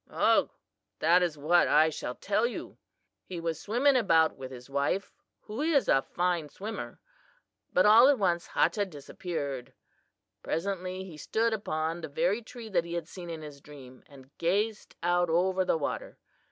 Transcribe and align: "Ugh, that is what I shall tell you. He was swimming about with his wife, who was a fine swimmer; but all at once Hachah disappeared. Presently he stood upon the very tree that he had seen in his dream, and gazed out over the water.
"Ugh, 0.09 0.49
that 0.97 1.21
is 1.21 1.37
what 1.37 1.67
I 1.67 1.91
shall 1.91 2.15
tell 2.15 2.47
you. 2.47 2.79
He 3.23 3.39
was 3.39 3.61
swimming 3.61 3.95
about 3.95 4.35
with 4.35 4.49
his 4.49 4.67
wife, 4.67 5.13
who 5.41 5.57
was 5.57 5.87
a 5.87 6.01
fine 6.01 6.49
swimmer; 6.49 6.99
but 7.71 7.85
all 7.85 8.07
at 8.07 8.17
once 8.17 8.47
Hachah 8.47 8.87
disappeared. 8.89 9.75
Presently 10.41 11.03
he 11.03 11.17
stood 11.17 11.53
upon 11.53 12.01
the 12.01 12.07
very 12.07 12.41
tree 12.41 12.69
that 12.69 12.83
he 12.83 12.95
had 12.95 13.07
seen 13.07 13.29
in 13.29 13.43
his 13.43 13.61
dream, 13.61 14.01
and 14.07 14.35
gazed 14.39 14.95
out 15.03 15.29
over 15.29 15.63
the 15.63 15.77
water. 15.77 16.17